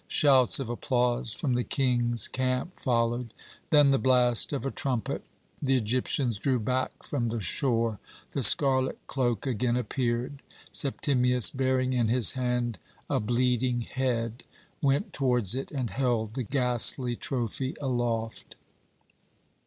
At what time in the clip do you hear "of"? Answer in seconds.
0.59-0.67, 4.51-4.65